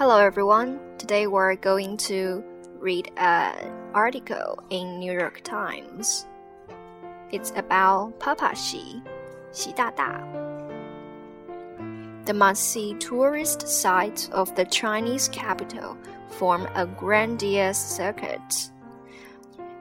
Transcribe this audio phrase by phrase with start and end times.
[0.00, 0.78] Hello everyone.
[0.98, 2.42] Today we're going to
[2.80, 3.54] read an
[3.94, 6.26] article in New York Times.
[7.30, 9.02] It's about Papa Xi,
[9.52, 10.20] Xi Da.
[12.24, 15.96] The must-see tourist sites of the Chinese capital
[16.28, 18.70] form a grandiose circuit.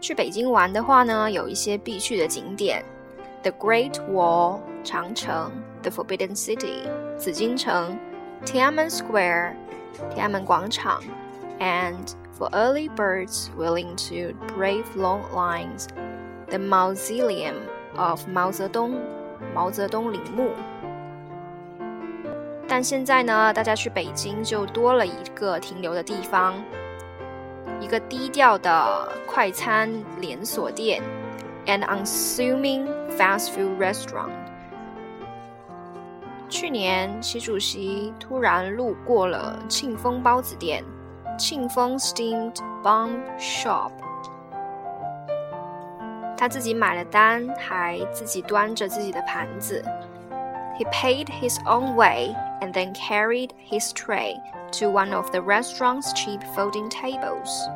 [0.00, 2.84] 去北京玩的话呢，有一些必去的景点：
[3.42, 5.52] The Great Wall 长城，
[5.82, 7.96] The Forbidden City 紫禁城，
[8.44, 9.54] Tiananmen Square
[10.13, 11.01] 天安门广场
[11.59, 15.87] ，and for early birds willing to brave long lines,
[16.47, 17.55] the Mausoleum
[17.95, 18.99] of 毛泽东
[19.53, 20.51] 毛泽东陵墓。
[22.67, 26.53] 但现在呢，大家去北京就多了一个停留的地方。
[27.79, 29.89] 一个低调的快餐
[30.19, 31.01] 连锁店
[31.65, 32.87] ，an unassuming
[33.17, 34.31] fast food restaurant。
[36.49, 40.83] 去年，习主席突然路过了庆丰包子店，
[41.37, 43.91] 庆丰 Steamed Bun Shop。
[46.37, 49.83] 他自己买了单，还自己端着自己的盘子。
[50.77, 54.35] He paid his own way and then carried his tray
[54.79, 57.67] to one of the restaurant's cheap folding tables。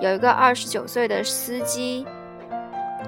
[0.00, 2.06] 有一个二十九岁的司机，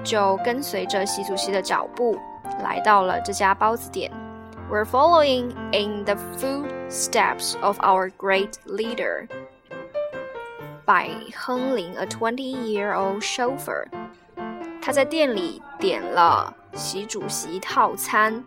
[0.03, 2.17] 就跟随着习主席的脚步，
[2.63, 4.11] 来到了这家包子店。
[4.70, 9.28] We're following in the footsteps of our great leader.
[10.84, 13.86] By Heng Ling, a 20-year-old chauffeur.
[14.80, 18.44] 他在店里点了习主席套餐。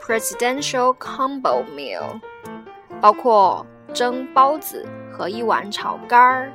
[0.00, 2.20] Presidential combo meal，
[3.00, 6.52] 包括蒸包子和一碗炒肝儿，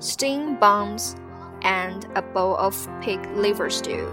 [0.00, 1.12] steam buns
[1.60, 4.06] and a bowl of pig liver stew。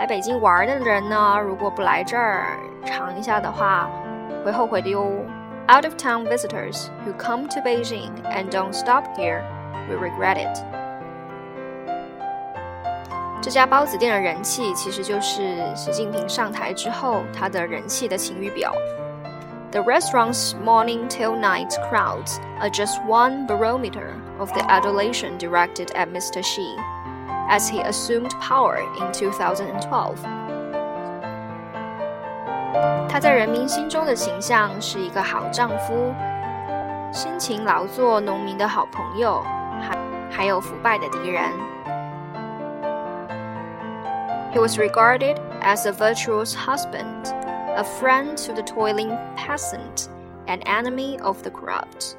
[0.00, 3.90] 来北京玩的人呢，如果不来这儿尝一下的话，
[4.44, 5.10] 会后悔的哟。
[5.68, 9.42] Out of town visitors who come to Beijing and don't stop here
[9.88, 10.62] will regret it.
[13.42, 18.72] 这家包子店的人气，其实就是习近平上台之后他的人气的晴雨表。
[19.72, 26.42] The restaurant's morning till night crowds are just one barometer of the adulation directed at Mr.
[26.42, 26.76] Xi
[27.50, 30.16] as he assumed power in 2012.
[33.08, 36.14] 他在人民心中的形象是一个好丈夫，
[37.12, 39.42] 辛勤劳作农民的好朋友，
[39.80, 39.96] 还
[40.30, 41.50] 还有腐败的敌人。
[44.52, 47.30] He was regarded as a virtuous husband,
[47.74, 50.08] a friend to the toiling peasant,
[50.46, 52.16] an enemy of the corrupt.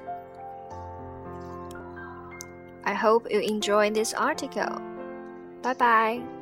[2.84, 4.82] I hope you enjoy this article.
[5.63, 6.42] 拜拜。